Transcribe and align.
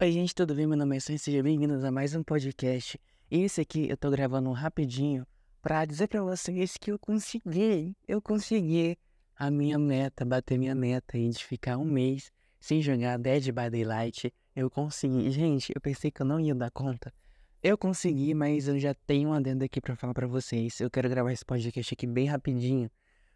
Oi, 0.00 0.12
gente, 0.12 0.32
tudo 0.32 0.54
bem? 0.54 0.64
Meu 0.64 0.78
nome 0.78 0.96
é 0.96 1.00
Sam, 1.00 1.18
sejam 1.18 1.42
bem-vindos 1.42 1.82
a 1.82 1.90
mais 1.90 2.14
um 2.14 2.22
podcast. 2.22 3.00
Esse 3.28 3.62
aqui 3.62 3.88
eu 3.90 3.96
tô 3.96 4.08
gravando 4.12 4.52
rapidinho 4.52 5.26
pra 5.60 5.84
dizer 5.84 6.06
pra 6.06 6.22
vocês 6.22 6.76
que 6.76 6.92
eu 6.92 6.98
consegui, 7.00 7.96
eu 8.06 8.22
consegui 8.22 8.96
a 9.34 9.50
minha 9.50 9.76
meta, 9.76 10.24
bater 10.24 10.56
minha 10.56 10.72
meta 10.72 11.16
aí 11.16 11.28
de 11.30 11.44
ficar 11.44 11.78
um 11.78 11.84
mês 11.84 12.30
sem 12.60 12.80
jogar 12.80 13.18
Dead 13.18 13.46
by 13.46 13.68
Daylight. 13.68 14.32
Eu 14.54 14.70
consegui. 14.70 15.32
Gente, 15.32 15.72
eu 15.74 15.80
pensei 15.80 16.12
que 16.12 16.22
eu 16.22 16.26
não 16.26 16.38
ia 16.38 16.54
dar 16.54 16.70
conta. 16.70 17.12
Eu 17.60 17.76
consegui, 17.76 18.34
mas 18.34 18.68
eu 18.68 18.78
já 18.78 18.94
tenho 18.94 19.30
um 19.30 19.32
adendo 19.32 19.64
aqui 19.64 19.80
pra 19.80 19.96
falar 19.96 20.14
pra 20.14 20.28
vocês. 20.28 20.78
Eu 20.78 20.88
quero 20.88 21.08
gravar 21.08 21.32
esse 21.32 21.44
podcast 21.44 21.92
aqui 21.92 22.06
bem 22.06 22.26
rapidinho, 22.26 22.88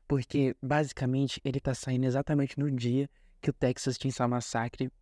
porque 0.07 0.55
basicamente 0.63 1.41
ele 1.45 1.59
tá 1.59 1.75
saindo 1.75 2.05
exatamente 2.05 2.57
no 2.57 2.71
dia 2.71 3.11
que 3.41 3.51
o 3.51 3.53
Texas 3.53 3.99
Chainsaw 4.01 4.29
Massacre 4.29 4.93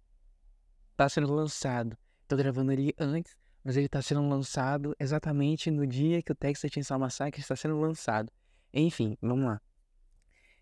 tá 1.01 1.09
sendo 1.09 1.33
lançado. 1.33 1.97
Tô 2.29 2.37
gravando 2.37 2.71
ele 2.73 2.95
antes, 2.99 3.35
mas 3.65 3.75
ele 3.75 3.89
tá 3.89 4.03
sendo 4.03 4.29
lançado 4.29 4.95
exatamente 5.01 5.71
no 5.71 5.87
dia 5.87 6.23
que 6.23 6.31
o 6.31 6.35
Texas 6.35 6.71
Chainsaw 6.71 6.99
Massacre 6.99 7.41
está 7.41 7.57
sendo 7.57 7.81
lançado. 7.81 8.31
Enfim, 8.71 9.17
vamos 9.23 9.47
lá. 9.47 9.63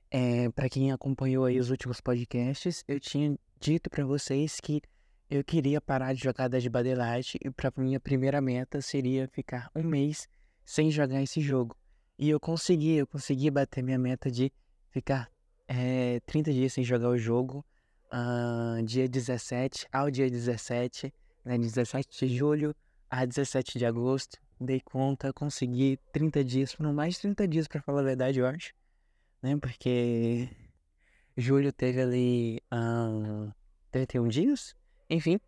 É, 0.08 0.48
para 0.50 0.68
quem 0.68 0.92
acompanhou 0.92 1.44
aí 1.44 1.58
os 1.58 1.70
últimos 1.70 2.00
podcasts, 2.00 2.84
eu 2.86 3.00
tinha 3.00 3.36
dito 3.58 3.90
para 3.90 4.04
vocês 4.04 4.60
que 4.60 4.80
eu 5.28 5.42
queria 5.42 5.80
parar 5.80 6.12
de 6.12 6.22
jogar 6.22 6.46
Dead 6.46 6.62
by 6.66 6.84
Daylight 6.84 7.36
e 7.44 7.50
para 7.50 7.72
minha 7.76 7.98
primeira 7.98 8.40
meta 8.40 8.80
seria 8.80 9.26
ficar 9.26 9.68
um 9.74 9.82
mês 9.82 10.28
sem 10.64 10.88
jogar 10.88 11.20
esse 11.20 11.40
jogo. 11.40 11.76
E 12.16 12.30
eu 12.30 12.38
consegui, 12.38 12.94
eu 12.94 13.08
consegui 13.08 13.50
bater 13.50 13.82
minha 13.82 13.98
meta 13.98 14.30
de 14.30 14.52
ficar 14.88 15.28
é, 15.66 16.20
30 16.26 16.52
dias 16.52 16.72
sem 16.72 16.84
jogar 16.84 17.08
o 17.08 17.18
jogo 17.18 17.66
uh, 18.12 18.82
dia 18.82 19.08
17 19.08 19.86
ao 19.92 20.10
dia 20.10 20.30
17, 20.30 21.12
né, 21.44 21.58
17 21.58 22.26
de 22.26 22.36
julho 22.36 22.74
a 23.10 23.24
17 23.24 23.78
de 23.78 23.86
agosto. 23.86 24.38
Dei 24.60 24.80
conta, 24.80 25.32
consegui 25.32 25.98
30 26.12 26.44
dias, 26.44 26.72
foram 26.72 26.92
mais 26.92 27.14
de 27.14 27.20
30 27.20 27.46
dias 27.46 27.68
para 27.68 27.80
falar 27.80 28.00
a 28.00 28.04
verdade, 28.04 28.40
eu 28.40 28.46
acho, 28.46 28.72
né? 29.40 29.56
Porque 29.56 30.48
julho 31.36 31.72
teve 31.72 32.00
ali 32.00 32.62
uh, 32.72 33.54
31 33.92 34.26
dias, 34.26 34.74
enfim, 35.08 35.38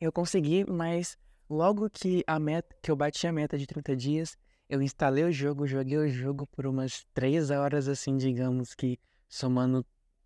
eu 0.00 0.10
consegui, 0.10 0.64
mas 0.64 1.18
logo 1.48 1.90
que 1.90 2.24
a 2.26 2.38
meta, 2.38 2.74
que 2.80 2.90
eu 2.90 2.96
bati 2.96 3.26
a 3.26 3.32
meta 3.32 3.58
de 3.58 3.66
30 3.66 3.94
dias, 3.94 4.38
eu 4.68 4.80
instalei 4.80 5.24
o 5.24 5.30
jogo, 5.30 5.66
joguei 5.66 5.98
o 5.98 6.08
jogo 6.08 6.46
por 6.46 6.66
umas 6.66 7.06
3 7.12 7.50
horas, 7.50 7.86
assim, 7.88 8.16
digamos 8.16 8.74
que 8.74 8.98
somando 9.28 9.84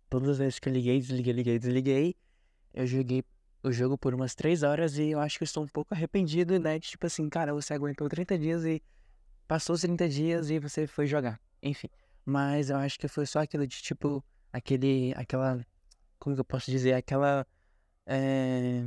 todas 0.09 0.29
as 0.29 0.37
vezes 0.37 0.59
que 0.59 0.69
eu 0.69 0.73
liguei, 0.73 0.99
desliguei, 0.99 1.33
liguei, 1.33 1.59
desliguei, 1.59 2.15
eu 2.73 2.87
joguei 2.87 3.23
o 3.63 3.71
jogo 3.71 3.97
por 3.97 4.13
umas 4.13 4.35
3 4.35 4.63
horas 4.63 4.97
e 4.97 5.09
eu 5.09 5.19
acho 5.19 5.37
que 5.37 5.43
estou 5.43 5.63
um 5.63 5.67
pouco 5.67 5.93
arrependido, 5.93 6.59
né? 6.59 6.79
Tipo 6.79 7.07
assim, 7.07 7.27
cara, 7.29 7.53
você 7.53 7.73
aguentou 7.73 8.07
30 8.07 8.37
dias 8.37 8.65
e 8.65 8.81
passou 9.47 9.75
os 9.75 9.81
30 9.81 10.07
dias 10.09 10.49
e 10.49 10.59
você 10.59 10.87
foi 10.87 11.07
jogar. 11.07 11.39
Enfim. 11.61 11.89
Mas 12.25 12.69
eu 12.69 12.77
acho 12.77 12.99
que 12.99 13.07
foi 13.07 13.25
só 13.25 13.39
aquilo 13.39 13.65
de 13.65 13.81
tipo, 13.81 14.23
aquele, 14.51 15.13
aquela, 15.15 15.65
como 16.19 16.35
que 16.35 16.41
eu 16.41 16.45
posso 16.45 16.69
dizer? 16.69 16.93
Aquela, 16.93 17.45
é... 18.05 18.85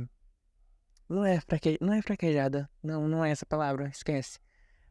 Não 1.09 1.25
é, 1.25 1.41
fraque... 1.41 1.77
não 1.81 1.93
é 1.93 2.01
fraquejada, 2.01 2.69
não, 2.81 3.07
não 3.07 3.25
é 3.25 3.31
essa 3.31 3.45
palavra, 3.45 3.89
esquece. 3.89 4.39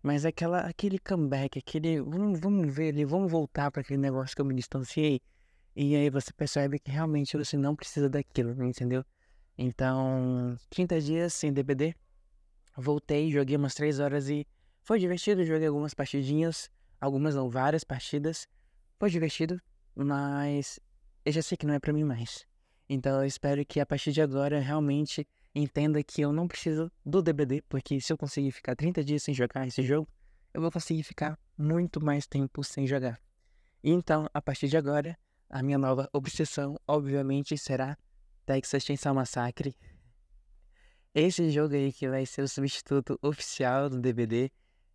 Mas 0.03 0.25
aquela, 0.25 0.61
aquele 0.61 0.99
comeback, 0.99 1.59
aquele, 1.59 2.01
vamos, 2.01 2.41
vamos 2.41 2.75
ver 2.75 2.89
ali, 2.91 3.05
vamos 3.05 3.31
voltar 3.31 3.71
para 3.71 3.83
aquele 3.83 4.01
negócio 4.01 4.35
que 4.35 4.43
eu 4.43 4.47
me 4.47 4.55
distanciei. 4.55 5.23
E 5.75 5.95
aí 5.95 6.11
você 6.11 6.33
percebe 6.33 6.79
que 6.79 6.91
realmente 6.91 7.37
você 7.37 7.57
não 7.57 7.77
precisa 7.77 8.09
daquilo, 8.09 8.65
entendeu? 8.65 9.05
Então, 9.57 10.57
30 10.69 11.01
dias 11.01 11.35
sem 11.35 11.53
DBD. 11.53 11.95
Voltei, 12.77 13.31
joguei 13.31 13.57
umas 13.57 13.75
3 13.75 14.01
horas 14.01 14.29
e 14.29 14.47
foi 14.83 14.99
divertido. 14.99 15.45
Joguei 15.45 15.69
algumas 15.69 15.95
partidinhas, 15.95 16.71
algumas 17.01 17.35
não, 17.35 17.49
várias 17.49 17.85
partidas. 17.85 18.49
Foi 18.99 19.11
divertido, 19.11 19.61
mas 19.95 20.81
eu 21.25 21.33
já 21.33 21.43
sei 21.43 21.57
que 21.57 21.67
não 21.67 21.75
é 21.75 21.79
para 21.79 21.93
mim 21.93 22.05
mais. 22.05 22.47
Então 22.89 23.21
eu 23.21 23.27
espero 23.27 23.65
que 23.65 23.79
a 23.79 23.87
partir 23.87 24.13
de 24.13 24.21
agora 24.21 24.59
realmente 24.59 25.27
entenda 25.55 26.03
que 26.03 26.23
eu 26.23 26.33
não 26.33 26.49
preciso 26.49 26.91
do 27.05 27.23
DBD, 27.23 27.63
porque 27.69 28.01
se 28.01 28.13
eu 28.13 28.19
conseguir 28.19 28.51
ficar 28.53 28.75
30 28.75 29.05
dias 29.05 29.23
sem 29.23 29.35
jogar 29.35 29.67
esse 29.67 29.83
jogo, 29.83 30.09
eu 30.53 30.61
vou 30.61 30.71
conseguir 30.71 31.03
ficar 31.03 31.39
muito 31.57 32.05
mais 32.05 32.27
tempo 32.27 32.65
sem 32.65 32.87
jogar. 32.87 33.21
Então, 33.83 34.29
a 34.35 34.43
partir 34.43 34.69
de 34.69 34.77
agora, 34.77 35.17
a 35.51 35.63
minha 35.63 35.77
nova 35.77 36.09
obsessão, 36.13 36.79
obviamente, 36.87 37.59
será 37.59 37.99
Texas 38.47 38.85
Chainsaw 38.85 39.13
Massacre. 39.13 39.77
Esse 41.13 41.51
jogo 41.51 41.75
aí 41.75 41.93
que 41.93 42.09
vai 42.09 42.25
ser 42.25 42.43
o 42.43 42.49
substituto 42.49 43.19
oficial 43.21 43.91
do 43.91 44.01
DVD. 44.01 44.51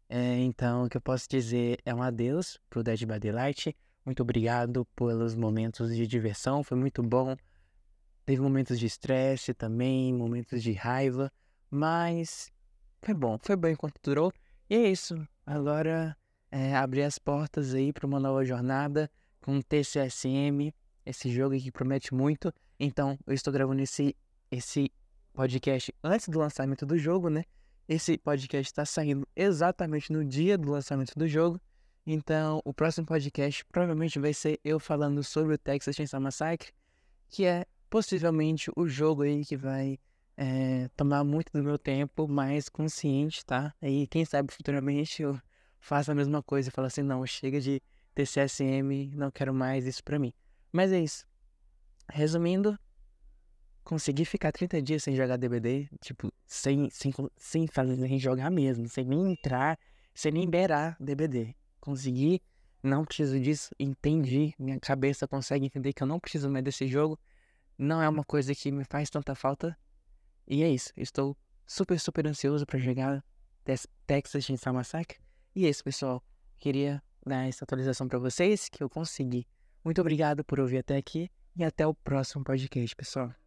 É, 0.07 0.37
então, 0.37 0.85
o 0.85 0.89
que 0.89 0.95
eu 0.95 1.01
posso 1.01 1.27
dizer 1.29 1.79
é 1.85 1.93
um 1.93 2.01
adeus 2.01 2.57
pro 2.69 2.81
Dead 2.81 3.05
by 3.05 3.19
Daylight. 3.19 3.75
Muito 4.05 4.23
obrigado 4.23 4.85
pelos 4.95 5.35
momentos 5.35 5.93
de 5.93 6.07
diversão, 6.07 6.63
foi 6.63 6.77
muito 6.77 7.03
bom. 7.03 7.35
Teve 8.25 8.41
momentos 8.41 8.79
de 8.79 8.85
estresse 8.85 9.53
também, 9.53 10.13
momentos 10.13 10.63
de 10.63 10.71
raiva, 10.71 11.31
mas 11.69 12.49
foi 13.01 13.13
bom, 13.13 13.37
foi 13.41 13.55
bom 13.57 13.67
enquanto 13.67 13.99
durou. 14.01 14.31
E 14.69 14.75
é 14.75 14.89
isso. 14.89 15.15
Agora 15.45 16.15
é, 16.49 16.75
abrir 16.75 17.03
as 17.03 17.19
portas 17.19 17.73
aí 17.73 17.91
para 17.91 18.07
uma 18.07 18.19
nova 18.19 18.45
jornada 18.45 19.11
com 19.45 19.61
TCSM, 19.61 20.73
esse 21.05 21.29
jogo 21.31 21.55
que 21.55 21.71
promete 21.71 22.11
muito. 22.15 22.51
Então, 22.79 23.15
eu 23.27 23.33
estou 23.35 23.53
gravando 23.53 23.79
esse, 23.79 24.17
esse 24.49 24.91
podcast 25.35 25.93
antes 26.03 26.27
do 26.27 26.39
lançamento 26.39 26.83
do 26.83 26.97
jogo, 26.97 27.29
né? 27.29 27.43
Esse 27.87 28.17
podcast 28.17 28.71
está 28.71 28.83
saindo 28.85 29.27
exatamente 29.35 30.11
no 30.11 30.25
dia 30.25 30.57
do 30.57 30.71
lançamento 30.71 31.13
do 31.15 31.27
jogo. 31.27 31.61
Então, 32.07 32.59
o 32.65 32.73
próximo 32.73 33.05
podcast 33.05 33.63
provavelmente 33.65 34.17
vai 34.17 34.33
ser 34.33 34.59
eu 34.63 34.79
falando 34.79 35.23
sobre 35.23 35.53
o 35.53 35.57
Texas 35.59 35.95
Chainsaw 35.95 36.19
Massacre, 36.19 36.71
que 37.29 37.45
é 37.45 37.67
possivelmente 37.87 38.71
o 38.75 38.87
jogo 38.87 39.21
aí 39.21 39.45
que 39.45 39.55
vai 39.55 39.99
é, 40.35 40.89
tomar 40.97 41.23
muito 41.23 41.51
do 41.53 41.61
meu 41.61 41.77
tempo, 41.77 42.27
mais 42.27 42.67
consciente, 42.67 43.45
tá? 43.45 43.75
Aí, 43.79 44.07
quem 44.07 44.25
sabe 44.25 44.51
futuramente 44.51 45.21
eu 45.21 45.39
faço 45.79 46.11
a 46.11 46.15
mesma 46.15 46.41
coisa 46.41 46.69
e 46.69 46.71
falo 46.71 46.87
assim, 46.87 47.03
não, 47.03 47.23
chega 47.27 47.61
de 47.61 47.79
TCSM, 48.15 49.11
não 49.13 49.29
quero 49.29 49.53
mais 49.53 49.85
isso 49.85 50.03
pra 50.03 50.17
mim. 50.17 50.33
Mas 50.71 50.91
é 50.91 50.99
isso. 50.99 51.27
Resumindo, 52.09 52.79
consegui 53.83 54.25
ficar 54.25 54.51
30 54.51 54.81
dias 54.81 55.03
sem 55.03 55.15
jogar 55.15 55.37
DBD, 55.37 55.89
tipo, 56.01 56.31
sem, 56.45 56.89
sem, 56.89 57.13
sem 57.37 57.67
fazer 57.67 57.97
sem 57.97 58.17
jogar 58.17 58.49
mesmo, 58.49 58.87
sem 58.87 59.05
nem 59.05 59.33
entrar, 59.33 59.77
sem 60.13 60.31
nem 60.31 60.49
beirar 60.49 60.97
DBD. 60.99 61.55
Consegui, 61.79 62.41
não 62.81 63.05
preciso 63.05 63.39
disso, 63.39 63.75
entendi, 63.79 64.53
minha 64.57 64.79
cabeça 64.79 65.27
consegue 65.27 65.65
entender 65.65 65.93
que 65.93 66.01
eu 66.01 66.07
não 66.07 66.19
preciso 66.19 66.49
mais 66.49 66.63
desse 66.63 66.87
jogo. 66.87 67.19
Não 67.77 68.01
é 68.01 68.07
uma 68.07 68.23
coisa 68.23 68.55
que 68.55 68.71
me 68.71 68.85
faz 68.85 69.09
tanta 69.09 69.35
falta. 69.35 69.77
E 70.47 70.63
é 70.63 70.69
isso, 70.69 70.91
estou 70.95 71.37
super, 71.65 71.99
super 71.99 72.25
ansioso 72.27 72.65
para 72.65 72.79
jogar 72.79 73.23
Texas 74.05 74.45
Chainsaw 74.45 74.73
Massacre. 74.73 75.19
E 75.55 75.65
é 75.65 75.69
isso, 75.69 75.83
pessoal. 75.83 76.23
Queria 76.57 77.01
dar 77.25 77.47
essa 77.47 77.63
atualização 77.63 78.07
para 78.07 78.19
vocês 78.19 78.69
que 78.69 78.83
eu 78.83 78.89
consegui. 78.89 79.47
Muito 79.83 80.01
obrigado 80.01 80.43
por 80.43 80.59
ouvir 80.59 80.79
até 80.79 80.97
aqui 80.97 81.29
e 81.55 81.63
até 81.63 81.85
o 81.85 81.93
próximo 81.93 82.43
podcast, 82.43 82.95
pessoal. 82.95 83.44